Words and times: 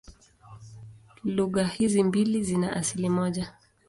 Lugha 1.23 1.67
hizi 1.67 2.03
mbili 2.03 2.43
zina 2.43 2.73
asili 2.75 3.09
moja. 3.09 3.53